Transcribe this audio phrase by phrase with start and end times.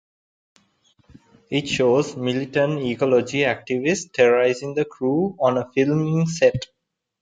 [1.51, 6.65] It shows militant ecologic activists terrorizing the crew on a filming set.